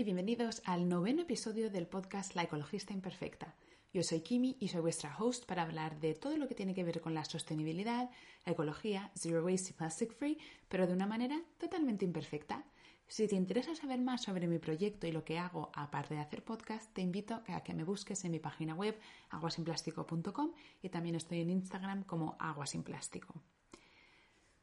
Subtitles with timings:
[0.00, 3.56] y bienvenidos al noveno episodio del podcast La Ecologista Imperfecta.
[3.92, 6.84] Yo soy Kimi y soy vuestra host para hablar de todo lo que tiene que
[6.84, 8.08] ver con la sostenibilidad,
[8.46, 10.38] la ecología, zero waste y plastic free,
[10.68, 12.64] pero de una manera totalmente imperfecta.
[13.08, 16.44] Si te interesa saber más sobre mi proyecto y lo que hago aparte de hacer
[16.44, 18.96] podcast, te invito a que me busques en mi página web
[19.30, 23.34] aguasinplástico.com y también estoy en Instagram como aguasinplástico.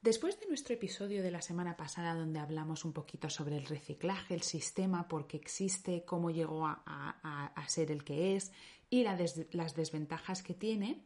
[0.06, 4.36] Después de nuestro episodio de la semana pasada donde hablamos un poquito sobre el reciclaje,
[4.36, 8.52] el sistema, por qué existe, cómo llegó a, ser el que es
[8.92, 11.02] y las desventajas que tiene,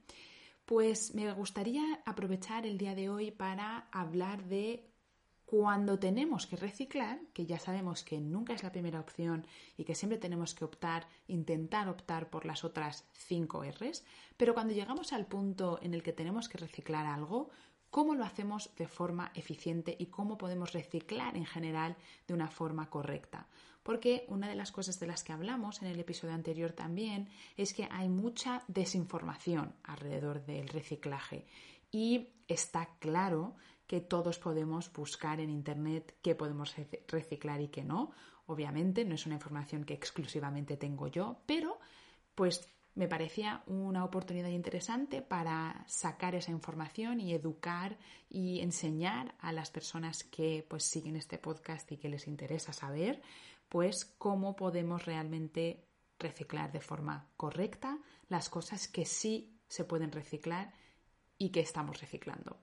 [0.65, 4.89] pues me gustaría aprovechar el día de hoy para hablar de
[5.45, 9.95] cuando tenemos que reciclar, que ya sabemos que nunca es la primera opción y que
[9.95, 14.03] siempre tenemos que optar, intentar optar por las otras cinco R's,
[14.35, 17.49] pero cuando llegamos al punto en el que tenemos que reciclar algo,
[17.89, 21.95] cómo lo hacemos de forma eficiente y cómo podemos reciclar en general
[22.27, 23.47] de una forma correcta.
[23.83, 27.73] Porque una de las cosas de las que hablamos en el episodio anterior también es
[27.73, 31.45] que hay mucha desinformación alrededor del reciclaje
[31.91, 33.55] y está claro
[33.87, 36.75] que todos podemos buscar en Internet qué podemos
[37.07, 38.11] reciclar y qué no.
[38.45, 41.79] Obviamente no es una información que exclusivamente tengo yo, pero
[42.35, 42.67] pues
[42.99, 47.97] me parecía una oportunidad interesante para sacar esa información y educar
[48.29, 53.21] y enseñar a las personas que pues siguen este podcast y que les interesa saber
[53.69, 55.87] pues cómo podemos realmente
[56.19, 60.73] reciclar de forma correcta las cosas que sí se pueden reciclar
[61.37, 62.57] y que estamos reciclando.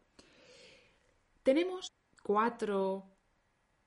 [1.44, 3.15] Tenemos cuatro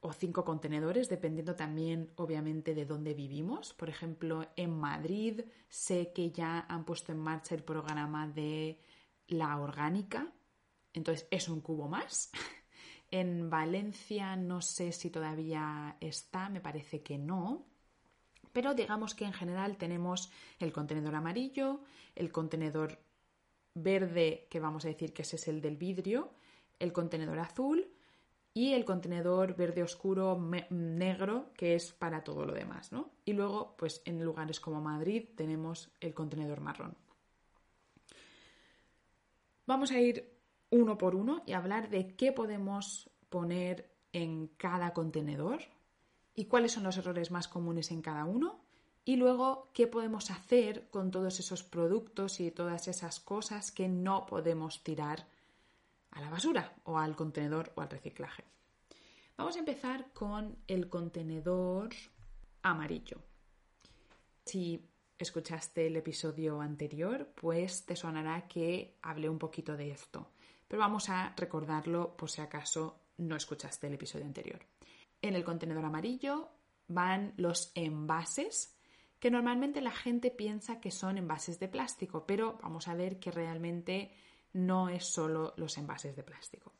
[0.02, 3.74] o cinco contenedores, dependiendo también, obviamente, de dónde vivimos.
[3.74, 8.80] Por ejemplo, en Madrid sé que ya han puesto en marcha el programa de
[9.28, 10.32] la orgánica,
[10.94, 12.32] entonces es un cubo más.
[13.12, 17.66] En Valencia no sé si todavía está, me parece que no.
[18.54, 21.82] Pero digamos que en general tenemos el contenedor amarillo,
[22.14, 23.00] el contenedor
[23.74, 26.36] verde, que vamos a decir que ese es el del vidrio,
[26.78, 27.92] el contenedor azul,
[28.60, 30.38] y el contenedor verde oscuro
[30.70, 33.10] negro que es para todo lo demás, ¿no?
[33.24, 36.98] Y luego, pues en lugares como Madrid tenemos el contenedor marrón.
[39.66, 40.30] Vamos a ir
[40.72, 45.62] uno por uno y hablar de qué podemos poner en cada contenedor
[46.36, 48.60] y cuáles son los errores más comunes en cada uno
[49.06, 54.26] y luego qué podemos hacer con todos esos productos y todas esas cosas que no
[54.26, 55.28] podemos tirar
[56.12, 58.44] a la basura o al contenedor o al reciclaje.
[59.38, 61.90] Vamos a empezar con el contenedor
[62.62, 63.22] amarillo.
[64.46, 64.86] Si
[65.18, 70.32] escuchaste el episodio anterior, pues te sonará que hablé un poquito de esto,
[70.68, 74.60] pero vamos a recordarlo por si acaso no escuchaste el episodio anterior.
[75.22, 76.50] En el contenedor amarillo
[76.88, 78.76] van los envases
[79.20, 83.32] que normalmente la gente piensa que son envases de plástico, pero vamos a ver que
[83.32, 84.12] realmente
[84.54, 86.74] no es solo los envases de plástico.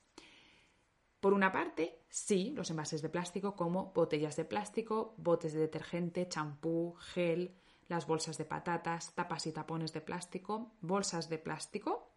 [1.20, 6.30] Por una parte, sí, los envases de plástico como botellas de plástico, botes de detergente,
[6.30, 7.56] champú, gel,
[7.88, 12.12] las bolsas de patatas, tapas y tapones de plástico, bolsas de plástico,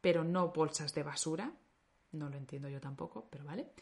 [0.00, 1.52] pero no bolsas de basura,
[2.12, 3.72] no lo entiendo yo tampoco, pero vale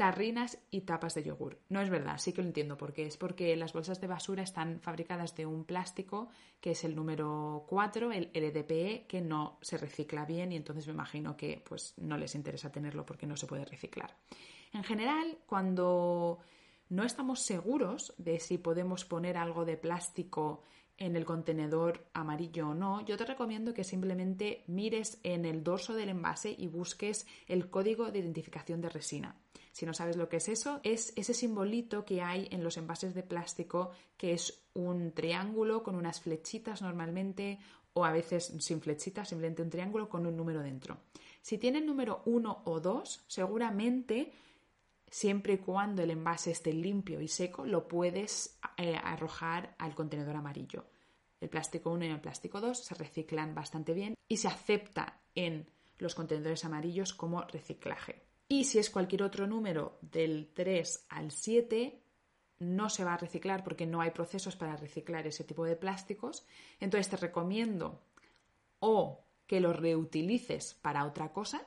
[0.00, 1.58] tarrinas y tapas de yogur.
[1.68, 3.04] No es verdad, sí que lo entiendo por qué.
[3.04, 7.66] Es porque las bolsas de basura están fabricadas de un plástico que es el número
[7.68, 12.16] 4, el LDPE, que no se recicla bien y entonces me imagino que pues no
[12.16, 14.16] les interesa tenerlo porque no se puede reciclar.
[14.72, 16.38] En general, cuando
[16.88, 20.62] no estamos seguros de si podemos poner algo de plástico
[20.96, 25.92] en el contenedor amarillo o no, yo te recomiendo que simplemente mires en el dorso
[25.92, 29.36] del envase y busques el código de identificación de resina.
[29.72, 33.14] Si no sabes lo que es eso, es ese simbolito que hay en los envases
[33.14, 37.58] de plástico que es un triángulo con unas flechitas normalmente
[37.92, 40.98] o a veces sin flechitas, simplemente un triángulo con un número dentro.
[41.42, 44.32] Si tiene el número 1 o 2, seguramente
[45.08, 50.36] siempre y cuando el envase esté limpio y seco, lo puedes eh, arrojar al contenedor
[50.36, 50.84] amarillo.
[51.40, 55.66] El plástico 1 y el plástico 2 se reciclan bastante bien y se acepta en
[55.98, 58.29] los contenedores amarillos como reciclaje.
[58.52, 62.02] Y si es cualquier otro número del 3 al 7,
[62.58, 66.44] no se va a reciclar porque no hay procesos para reciclar ese tipo de plásticos.
[66.80, 68.02] Entonces te recomiendo
[68.80, 71.64] o que los reutilices para otra cosa,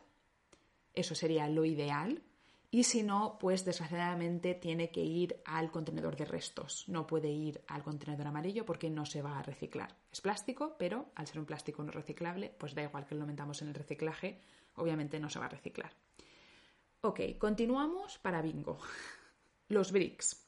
[0.94, 2.22] eso sería lo ideal,
[2.70, 6.84] y si no, pues desgraciadamente tiene que ir al contenedor de restos.
[6.90, 9.96] No puede ir al contenedor amarillo porque no se va a reciclar.
[10.12, 13.62] Es plástico, pero al ser un plástico no reciclable, pues da igual que lo metamos
[13.62, 14.42] en el reciclaje,
[14.76, 15.94] obviamente no se va a reciclar.
[17.06, 18.78] Ok, continuamos para bingo.
[19.68, 20.42] Los bricks.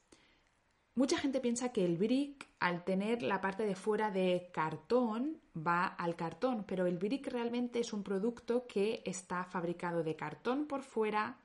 [0.95, 5.85] Mucha gente piensa que el brick, al tener la parte de fuera de cartón, va
[5.85, 10.83] al cartón, pero el brick realmente es un producto que está fabricado de cartón por
[10.83, 11.39] fuera,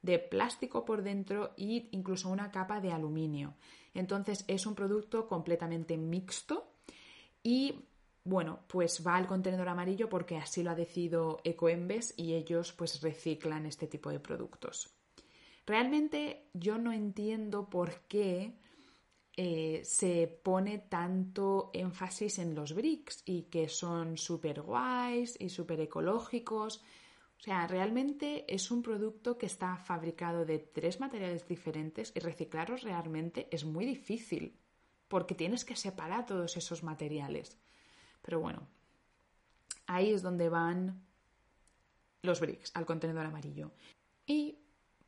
[0.00, 3.52] de plástico por dentro e incluso una capa de aluminio.
[3.92, 6.72] Entonces es un producto completamente mixto
[7.42, 7.84] y
[8.24, 13.02] bueno, pues va al contenedor amarillo porque así lo ha decidido Ecoembes y ellos pues
[13.02, 14.96] reciclan este tipo de productos.
[15.66, 18.54] Realmente yo no entiendo por qué
[19.36, 25.80] eh, se pone tanto énfasis en los bricks y que son súper guays y súper
[25.80, 26.82] ecológicos.
[27.38, 32.84] O sea, realmente es un producto que está fabricado de tres materiales diferentes y reciclarlos
[32.84, 34.56] realmente es muy difícil
[35.08, 37.58] porque tienes que separar todos esos materiales.
[38.24, 38.66] Pero bueno,
[39.86, 41.04] ahí es donde van
[42.22, 43.70] los bricks al contenedor amarillo.
[44.26, 44.58] Y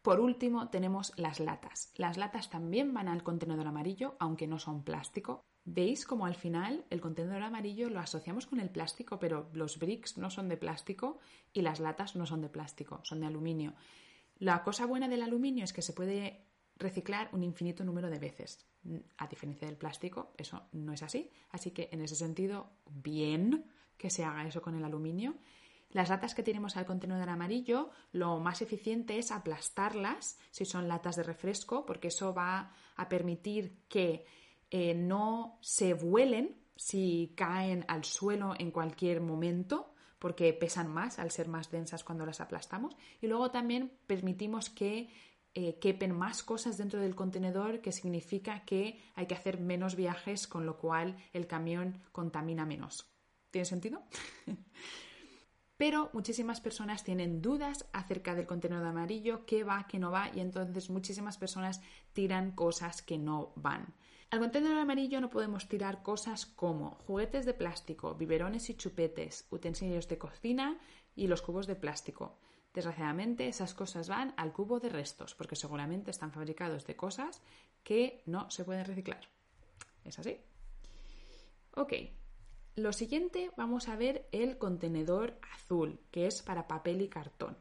[0.02, 1.92] por último, tenemos las latas.
[1.96, 5.42] Las latas también van al contenedor amarillo, aunque no son plástico.
[5.64, 10.16] ¿Veis como al final el contenedor amarillo lo asociamos con el plástico, pero los bricks
[10.16, 11.18] no son de plástico
[11.52, 13.74] y las latas no son de plástico, son de aluminio?
[14.38, 16.46] La cosa buena del aluminio es que se puede
[16.76, 18.66] reciclar un infinito número de veces.
[19.18, 21.30] A diferencia del plástico, eso no es así.
[21.50, 23.64] Así que en ese sentido, bien
[23.96, 25.34] que se haga eso con el aluminio.
[25.90, 31.16] Las latas que tenemos al contenedor amarillo, lo más eficiente es aplastarlas, si son latas
[31.16, 34.26] de refresco, porque eso va a permitir que
[34.70, 41.30] eh, no se vuelen si caen al suelo en cualquier momento, porque pesan más al
[41.30, 42.96] ser más densas cuando las aplastamos.
[43.20, 45.08] Y luego también permitimos que
[45.58, 50.46] eh, quepen más cosas dentro del contenedor, que significa que hay que hacer menos viajes,
[50.46, 53.10] con lo cual el camión contamina menos.
[53.50, 54.02] ¿Tiene sentido?
[55.78, 60.40] Pero muchísimas personas tienen dudas acerca del contenedor amarillo, qué va, qué no va, y
[60.40, 61.80] entonces muchísimas personas
[62.12, 63.94] tiran cosas que no van.
[64.28, 70.06] Al contenedor amarillo no podemos tirar cosas como juguetes de plástico, biberones y chupetes, utensilios
[70.06, 70.78] de cocina
[71.14, 72.36] y los cubos de plástico.
[72.76, 77.40] Desgraciadamente, esas cosas van al cubo de restos, porque seguramente están fabricados de cosas
[77.82, 79.30] que no se pueden reciclar.
[80.04, 80.36] ¿Es así?
[81.74, 81.94] Ok,
[82.74, 87.56] lo siguiente vamos a ver el contenedor azul, que es para papel y cartón.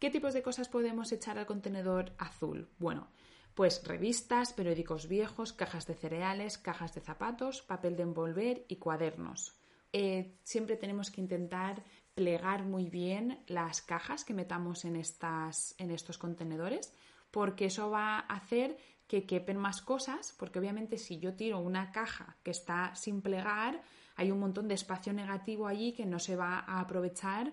[0.00, 2.68] ¿Qué tipos de cosas podemos echar al contenedor azul?
[2.78, 3.12] Bueno,
[3.54, 9.54] pues revistas, periódicos viejos, cajas de cereales, cajas de zapatos, papel de envolver y cuadernos.
[9.92, 11.84] Eh, siempre tenemos que intentar
[12.16, 16.92] plegar muy bien las cajas que metamos en, estas, en estos contenedores
[17.30, 21.92] porque eso va a hacer que quepen más cosas, porque obviamente si yo tiro una
[21.92, 23.82] caja que está sin plegar,
[24.16, 27.52] hay un montón de espacio negativo allí que no se va a aprovechar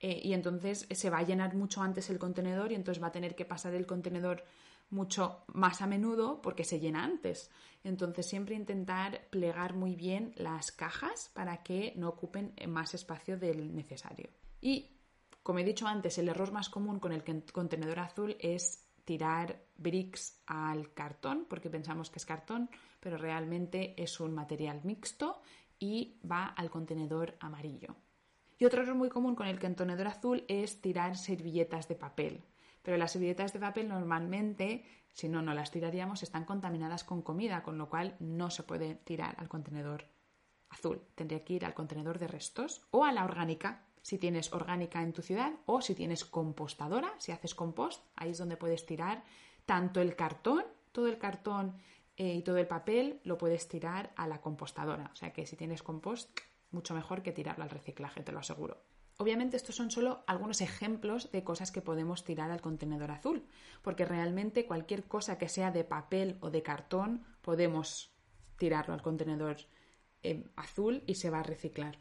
[0.00, 3.12] eh, y entonces se va a llenar mucho antes el contenedor y entonces va a
[3.12, 4.44] tener que pasar el contenedor
[4.92, 7.50] mucho más a menudo porque se llena antes.
[7.82, 13.74] Entonces siempre intentar plegar muy bien las cajas para que no ocupen más espacio del
[13.74, 14.30] necesario.
[14.60, 14.90] Y
[15.42, 20.40] como he dicho antes, el error más común con el contenedor azul es tirar bricks
[20.46, 25.42] al cartón porque pensamos que es cartón, pero realmente es un material mixto
[25.80, 27.96] y va al contenedor amarillo.
[28.56, 32.44] Y otro error muy común con el contenedor azul es tirar servilletas de papel.
[32.82, 37.62] Pero las servilletas de papel normalmente, si no, no las tiraríamos, están contaminadas con comida,
[37.62, 40.06] con lo cual no se puede tirar al contenedor
[40.68, 41.02] azul.
[41.14, 45.12] Tendría que ir al contenedor de restos o a la orgánica, si tienes orgánica en
[45.12, 49.22] tu ciudad, o si tienes compostadora, si haces compost, ahí es donde puedes tirar
[49.64, 51.76] tanto el cartón, todo el cartón
[52.16, 55.10] eh, y todo el papel lo puedes tirar a la compostadora.
[55.12, 56.36] O sea que si tienes compost,
[56.72, 58.82] mucho mejor que tirarlo al reciclaje, te lo aseguro.
[59.22, 63.44] Obviamente estos son solo algunos ejemplos de cosas que podemos tirar al contenedor azul,
[63.80, 68.10] porque realmente cualquier cosa que sea de papel o de cartón podemos
[68.58, 69.58] tirarlo al contenedor
[70.24, 72.00] eh, azul y se va a reciclar.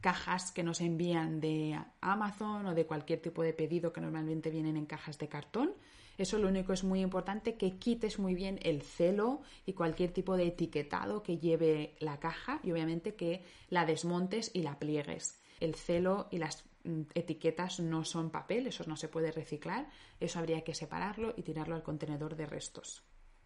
[0.00, 4.78] Cajas que nos envían de Amazon o de cualquier tipo de pedido que normalmente vienen
[4.78, 5.74] en cajas de cartón,
[6.16, 10.38] eso lo único es muy importante que quites muy bien el celo y cualquier tipo
[10.38, 15.43] de etiquetado que lleve la caja y obviamente que la desmontes y la pliegues.
[15.60, 19.88] El celo y las mm, etiquetas no son papel, eso no se puede reciclar,
[20.20, 23.02] eso habría que separarlo y tirarlo al contenedor de restos.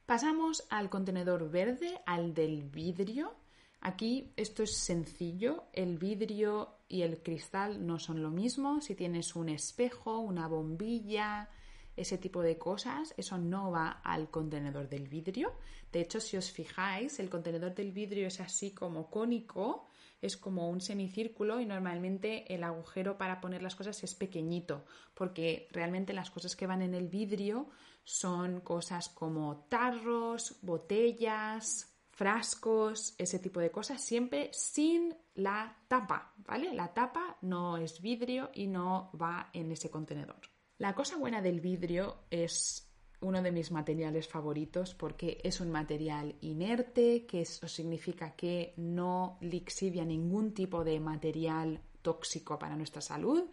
[0.06, 3.36] Pasamos al contenedor verde, al del vidrio.
[3.80, 8.80] Aquí esto es sencillo, el vidrio y el cristal no son lo mismo.
[8.80, 11.50] Si tienes un espejo, una bombilla,
[11.98, 15.52] ese tipo de cosas, eso no va al contenedor del vidrio.
[15.92, 19.87] De hecho, si os fijáis, el contenedor del vidrio es así como cónico,
[20.20, 24.84] es como un semicírculo y normalmente el agujero para poner las cosas es pequeñito,
[25.14, 27.68] porque realmente las cosas que van en el vidrio
[28.04, 36.74] son cosas como tarros, botellas, frascos, ese tipo de cosas, siempre sin la tapa, ¿vale?
[36.74, 40.40] La tapa no es vidrio y no va en ese contenedor.
[40.78, 42.87] La cosa buena del vidrio es
[43.20, 49.38] uno de mis materiales favoritos porque es un material inerte, que eso significa que no
[49.40, 53.44] lixidia ningún tipo de material tóxico para nuestra salud,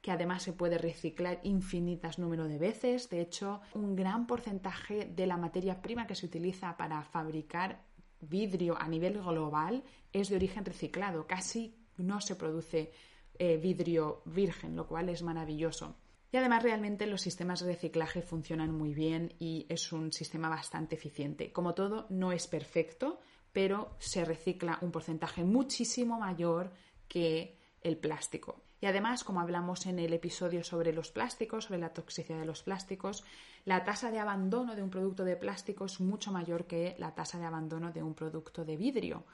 [0.00, 3.08] que además se puede reciclar infinitas número de veces.
[3.08, 7.80] De hecho, un gran porcentaje de la materia prima que se utiliza para fabricar
[8.20, 11.26] vidrio a nivel global es de origen reciclado.
[11.26, 12.92] Casi no se produce
[13.38, 15.96] eh, vidrio virgen, lo cual es maravilloso.
[16.34, 20.96] Y además realmente los sistemas de reciclaje funcionan muy bien y es un sistema bastante
[20.96, 21.52] eficiente.
[21.52, 23.20] Como todo, no es perfecto,
[23.52, 26.72] pero se recicla un porcentaje muchísimo mayor
[27.06, 28.64] que el plástico.
[28.80, 32.64] Y además, como hablamos en el episodio sobre los plásticos, sobre la toxicidad de los
[32.64, 33.22] plásticos,
[33.64, 37.38] la tasa de abandono de un producto de plástico es mucho mayor que la tasa
[37.38, 39.24] de abandono de un producto de vidrio.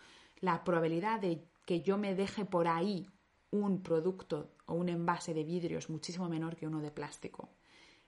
[0.40, 3.08] La probabilidad de que yo me deje por ahí
[3.50, 7.48] un producto o un envase de vidrio es muchísimo menor que uno de plástico.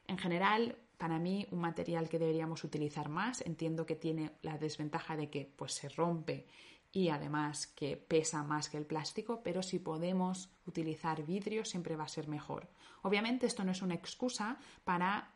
[0.07, 5.17] En general, para mí, un material que deberíamos utilizar más, entiendo que tiene la desventaja
[5.17, 6.47] de que pues, se rompe
[6.93, 12.05] y además que pesa más que el plástico, pero si podemos utilizar vidrio siempre va
[12.05, 12.69] a ser mejor.
[13.03, 15.33] Obviamente esto no es una excusa para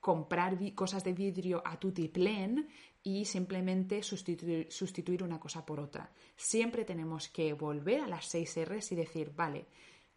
[0.00, 2.68] comprar cosas de vidrio a tutiplén
[3.02, 6.12] y simplemente sustituir, una cosa por otra.
[6.36, 9.66] Siempre tenemos que volver a las 6 R's y decir, vale,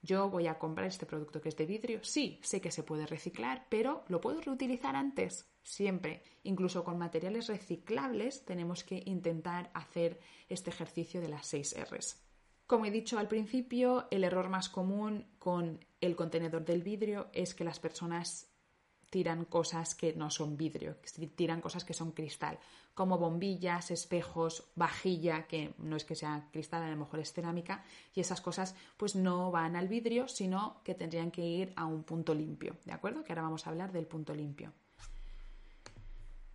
[0.02, 3.06] yo voy a comprar este producto que es de vidrio, sí, sé que se puede
[3.06, 5.50] reciclar, pero ¿lo puedo reutilizar antes?
[5.62, 6.24] Siempre.
[6.44, 12.22] Incluso con materiales reciclables tenemos que intentar hacer este ejercicio de las 6 R's.
[12.68, 17.54] Como he dicho al principio, el error más común con el contenedor del vidrio es
[17.54, 18.53] que las personas
[19.14, 20.96] tiran cosas que no son vidrio,
[21.36, 22.58] tiran cosas que son cristal,
[22.96, 27.84] como bombillas, espejos, vajilla, que no es que sea cristal, a lo mejor es cerámica,
[28.16, 32.02] y esas cosas pues no van al vidrio, sino que tendrían que ir a un
[32.02, 33.24] punto limpio, ¿de acuerdo?
[33.24, 34.74] Que ahora vamos a hablar del punto limpio.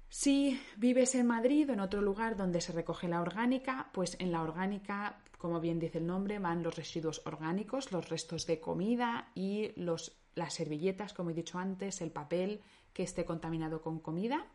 [0.08, 4.32] Si vives en Madrid o en otro lugar donde se recoge la orgánica, pues en
[4.32, 9.30] la orgánica, como bien dice el nombre, van los residuos orgánicos, los restos de comida
[9.34, 14.46] y los las servilletas, como he dicho antes, el papel que esté contaminado con comida,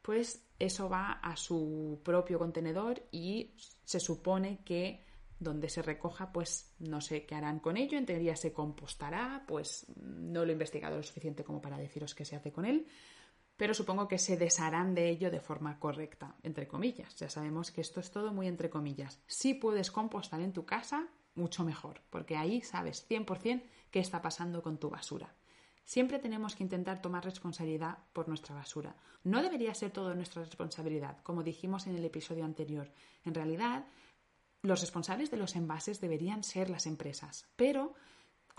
[0.00, 3.50] pues eso va a su propio contenedor y
[3.84, 5.04] se supone que
[5.38, 7.98] donde se recoja, pues no sé qué harán con ello.
[7.98, 12.24] En teoría se compostará, pues no lo he investigado lo suficiente como para deciros qué
[12.24, 12.86] se hace con él,
[13.62, 17.14] pero supongo que se desharán de ello de forma correcta, entre comillas.
[17.14, 19.20] Ya sabemos que esto es todo muy entre comillas.
[19.28, 24.64] Si puedes compostar en tu casa, mucho mejor, porque ahí sabes 100% qué está pasando
[24.64, 25.32] con tu basura.
[25.84, 28.96] Siempre tenemos que intentar tomar responsabilidad por nuestra basura.
[29.22, 32.90] No debería ser todo nuestra responsabilidad, como dijimos en el episodio anterior.
[33.24, 33.84] En realidad,
[34.62, 37.94] los responsables de los envases deberían ser las empresas, pero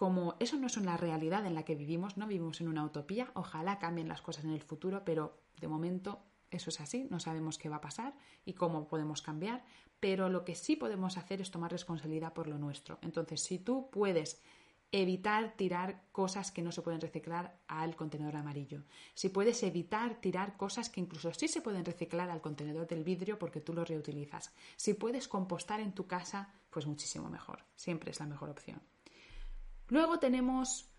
[0.04, 3.32] como eso no es una realidad en la que vivimos, no vivimos en una utopía,
[3.36, 6.20] ojalá cambien las cosas en el futuro, pero de momento
[6.52, 9.64] eso es así, no sabemos qué va a pasar y cómo podemos cambiar,
[10.02, 13.00] pero lo que sí podemos hacer es tomar responsabilidad por lo nuestro.
[13.02, 14.42] Entonces, si tú puedes
[14.92, 18.84] evitar tirar cosas que no se pueden reciclar al contenedor amarillo.
[19.16, 23.40] Si puedes evitar tirar cosas que incluso sí se pueden reciclar al contenedor del vidrio
[23.40, 24.54] porque tú lo reutilizas.
[24.76, 27.64] Si puedes compostar en tu casa, pues muchísimo mejor.
[27.78, 28.82] Siempre es la mejor opción.
[29.90, 30.90] Luego tenemos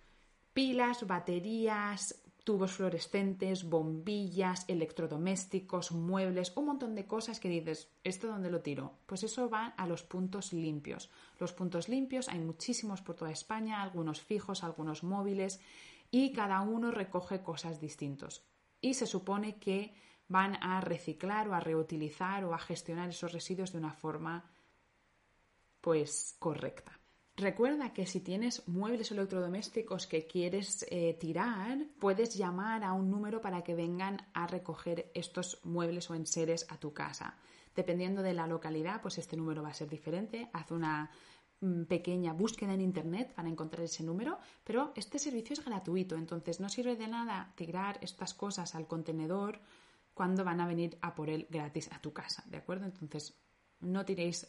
[0.53, 8.51] pilas, baterías, tubos fluorescentes, bombillas, electrodomésticos, muebles, un montón de cosas que dices, ¿esto dónde
[8.51, 8.99] lo tiro?
[9.07, 11.11] Pues eso va a los puntos limpios.
[11.41, 15.59] Los puntos limpios hay muchísimos por toda España, algunos fijos, algunos móviles,
[16.11, 18.45] y cada uno recoge cosas distintos.
[18.83, 19.95] Y se supone que
[20.29, 24.51] van a reciclar o a reutilizar o a gestionar esos residuos de una forma
[25.81, 27.01] pues correcta.
[27.37, 33.41] Recuerda que si tienes muebles electrodomésticos que quieres eh, tirar, puedes llamar a un número
[33.41, 37.37] para que vengan a recoger estos muebles o enseres a tu casa.
[37.75, 40.49] Dependiendo de la localidad, pues este número va a ser diferente.
[40.53, 41.11] Haz una
[41.61, 46.61] mm, pequeña búsqueda en internet para encontrar ese número, pero este servicio es gratuito, entonces
[46.61, 49.61] no sirve de nada tirar estas cosas al contenedor
[50.15, 52.85] cuando van a venir a por él gratis a tu casa, ¿de acuerdo?
[52.85, 53.35] Entonces
[53.81, 54.47] no tiréis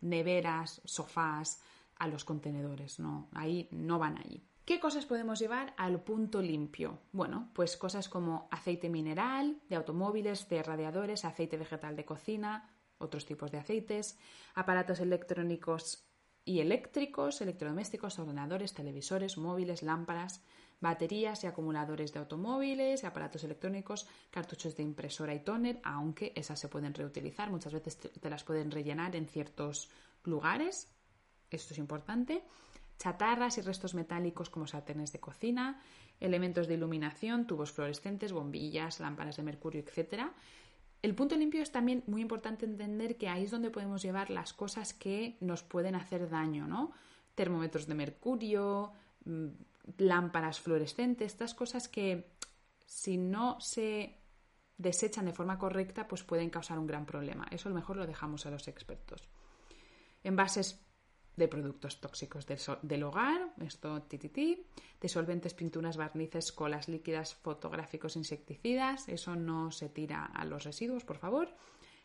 [0.00, 1.60] neveras, sofás,
[2.02, 4.42] a los contenedores, no, ahí no van allí.
[4.64, 6.98] ¿Qué cosas podemos llevar al punto limpio?
[7.12, 12.68] Bueno, pues cosas como aceite mineral, de automóviles, de radiadores, aceite vegetal de cocina,
[12.98, 14.18] otros tipos de aceites,
[14.56, 16.04] aparatos electrónicos
[16.44, 20.42] y eléctricos, electrodomésticos, ordenadores, televisores, móviles, lámparas,
[20.80, 26.68] baterías y acumuladores de automóviles, aparatos electrónicos, cartuchos de impresora y tóner, aunque esas se
[26.68, 29.88] pueden reutilizar, muchas veces te las pueden rellenar en ciertos
[30.24, 30.92] lugares,
[31.56, 32.42] esto es importante,
[32.98, 35.80] chatarras y restos metálicos como sartenes de cocina,
[36.20, 40.30] elementos de iluminación, tubos fluorescentes, bombillas, lámparas de mercurio, etc.
[41.02, 44.52] El punto limpio es también muy importante entender que ahí es donde podemos llevar las
[44.52, 46.92] cosas que nos pueden hacer daño, ¿no?
[47.34, 48.92] Termómetros de mercurio,
[49.24, 49.48] mm,
[49.98, 52.30] lámparas fluorescentes, estas cosas que
[52.86, 54.16] si no se
[54.78, 57.48] desechan de forma correcta, pues pueden causar un gran problema.
[57.50, 59.28] Eso a lo mejor lo dejamos a los expertos.
[60.22, 60.78] Envases
[61.36, 64.66] de productos tóxicos del, hogar, esto tititi,
[65.00, 71.04] de solventes, pinturas, barnices, colas líquidas, fotográficos, insecticidas, eso no se tira a los residuos,
[71.04, 71.48] por favor.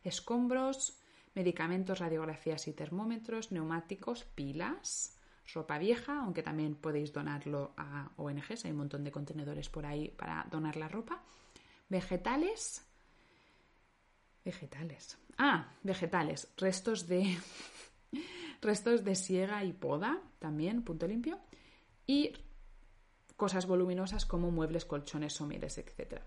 [0.03, 0.97] Escombros,
[1.35, 5.17] medicamentos, radiografías y termómetros, neumáticos, pilas,
[5.53, 10.09] ropa vieja, aunque también podéis donarlo a ONGs, hay un montón de contenedores por ahí
[10.09, 11.21] para donar la ropa.
[11.89, 12.81] Vegetales.
[14.43, 15.17] Vegetales.
[15.37, 16.47] Ah, vegetales.
[16.57, 17.37] Restos de.
[18.61, 21.39] Restos de siega y poda, también, punto limpio.
[22.05, 22.33] Y
[23.35, 26.21] cosas voluminosas como muebles, colchones, somieres, etc.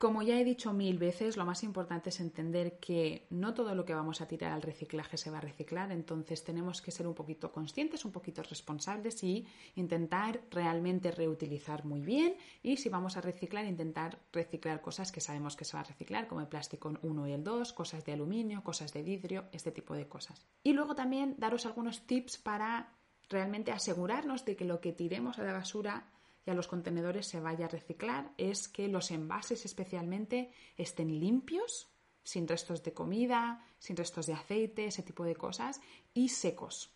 [0.00, 3.84] Como ya he dicho mil veces, lo más importante es entender que no todo lo
[3.84, 7.12] que vamos a tirar al reciclaje se va a reciclar, entonces tenemos que ser un
[7.12, 13.20] poquito conscientes, un poquito responsables y intentar realmente reutilizar muy bien y si vamos a
[13.20, 17.28] reciclar, intentar reciclar cosas que sabemos que se va a reciclar, como el plástico 1
[17.28, 20.46] y el 2, cosas de aluminio, cosas de vidrio, este tipo de cosas.
[20.62, 22.96] Y luego también daros algunos tips para
[23.28, 26.06] realmente asegurarnos de que lo que tiremos a la basura
[26.46, 31.90] y a los contenedores se vaya a reciclar es que los envases especialmente estén limpios,
[32.22, 35.80] sin restos de comida, sin restos de aceite, ese tipo de cosas,
[36.14, 36.94] y secos.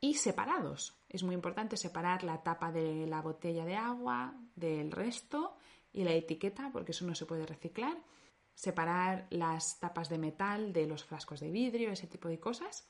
[0.00, 0.96] Y separados.
[1.08, 5.56] Es muy importante separar la tapa de la botella de agua del resto
[5.92, 7.96] y la etiqueta, porque eso no se puede reciclar.
[8.54, 12.88] Separar las tapas de metal de los frascos de vidrio, ese tipo de cosas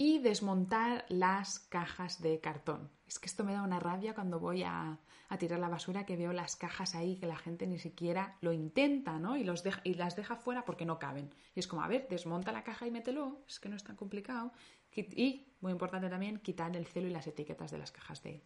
[0.00, 2.88] y desmontar las cajas de cartón.
[3.06, 4.98] Es que esto me da una rabia cuando voy a,
[5.38, 9.18] tirar la basura que veo las cajas ahí que la gente ni siquiera lo intenta,
[9.18, 9.36] ¿no?
[9.36, 11.34] Y, los y las deja fuera porque no caben.
[11.54, 13.94] Y es como, a ver, desmonta la caja y mételo, es que no es tan
[13.94, 14.54] complicado.
[14.96, 18.42] Y, muy importante también, quitar el celo y las etiquetas de las cajas de,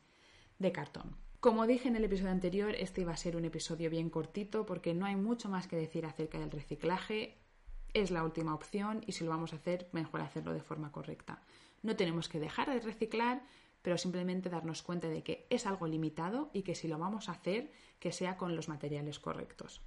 [0.59, 1.15] de cartón.
[1.39, 4.93] Como dije en el episodio anterior, este iba a ser un episodio bien cortito porque
[4.93, 7.44] no hay mucho más que decir acerca del reciclaje
[7.95, 11.41] es la última opción y si lo vamos a hacer, mejor hacerlo de forma correcta.
[11.83, 13.43] No tenemos que dejar de reciclar,
[13.83, 17.33] pero simplemente darnos cuenta de que es algo limitado y que si lo vamos a
[17.33, 19.81] hacer, que sea con los materiales correctos.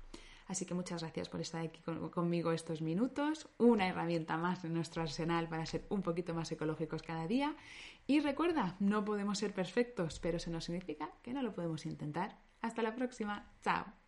[0.48, 3.50] Así que muchas gracias por estar aquí conmigo estos minutos.
[3.58, 7.56] Una herramienta más en nuestro arsenal para ser un poquito más ecológicos cada día.
[8.08, 12.38] Y recuerda, no podemos ser perfectos, pero eso no significa que no lo podemos intentar.
[12.62, 13.52] Hasta la próxima.
[13.62, 14.07] Chao.